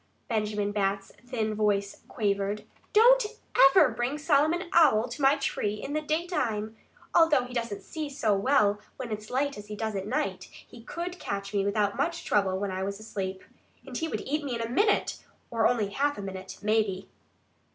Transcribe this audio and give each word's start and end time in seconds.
Benjamin 0.27 0.71
Bat's 0.71 1.11
thin 1.27 1.53
voice 1.53 2.01
quavered. 2.07 2.63
"Don't 2.91 3.23
EVER 3.69 3.89
bring 3.89 4.17
Solomon 4.17 4.63
Owl 4.73 5.07
to 5.09 5.21
my 5.21 5.35
tree 5.35 5.75
in 5.75 5.93
the 5.93 6.01
daytime. 6.01 6.75
Although 7.13 7.43
he 7.43 7.53
doesn't 7.53 7.83
see 7.83 8.09
so 8.09 8.35
well 8.35 8.79
when 8.97 9.11
it's 9.11 9.29
light 9.29 9.59
as 9.59 9.67
he 9.67 9.75
does 9.75 9.95
at 9.95 10.07
night, 10.07 10.45
he 10.67 10.81
could 10.81 11.19
catch 11.19 11.53
me 11.53 11.63
without 11.63 11.97
much 11.97 12.25
trouble 12.25 12.57
when 12.57 12.71
I 12.71 12.81
was 12.81 12.99
asleep. 12.99 13.43
And 13.85 13.95
he 13.95 14.07
would 14.07 14.21
eat 14.21 14.43
me 14.43 14.55
in 14.55 14.61
a 14.61 14.69
minute 14.69 15.23
or 15.51 15.67
only 15.67 15.89
half 15.89 16.17
a 16.17 16.23
minute, 16.23 16.57
maybe." 16.63 17.07